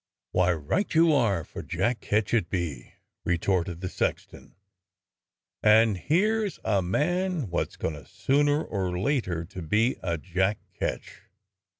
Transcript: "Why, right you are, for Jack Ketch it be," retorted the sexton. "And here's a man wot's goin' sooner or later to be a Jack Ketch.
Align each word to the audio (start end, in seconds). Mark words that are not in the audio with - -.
"Why, 0.31 0.51
right 0.53 0.91
you 0.95 1.13
are, 1.13 1.43
for 1.43 1.61
Jack 1.61 1.99
Ketch 2.01 2.33
it 2.33 2.49
be," 2.49 2.93
retorted 3.23 3.81
the 3.81 3.87
sexton. 3.87 4.55
"And 5.61 5.95
here's 5.95 6.59
a 6.65 6.81
man 6.81 7.51
wot's 7.51 7.77
goin' 7.77 8.03
sooner 8.07 8.63
or 8.63 8.97
later 8.97 9.45
to 9.45 9.61
be 9.61 9.97
a 10.01 10.17
Jack 10.17 10.57
Ketch. 10.73 11.21